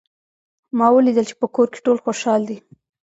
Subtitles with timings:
[0.77, 2.57] ما ولیدل چې په کور کې ټول خوشحال دي